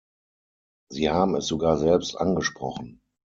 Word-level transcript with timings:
Sie 0.89 1.11
haben 1.11 1.35
es 1.35 1.45
sogar 1.45 1.77
selbst 1.77 2.15
angesprochen. 2.17 3.01